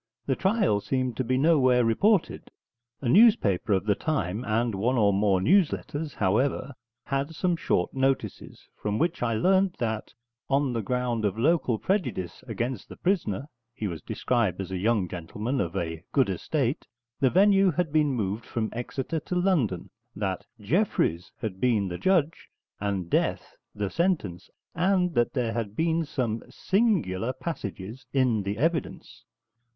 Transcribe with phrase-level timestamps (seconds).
[0.25, 2.49] The trial seemed to be nowhere reported.
[3.01, 6.71] A newspaper of the time, and one or more news letters, however,
[7.05, 10.11] had some short notices, from which I learnt that,
[10.49, 13.45] on the ground of local prejudice against the prisoner
[13.75, 16.87] (he was described as a young gentleman of a good estate),
[17.19, 22.49] the venue had been moved from Exeter to London; that Jeffreys had been the judge,
[22.79, 29.25] and death the sentence, and that there had been some 'singular passages' in the evidence.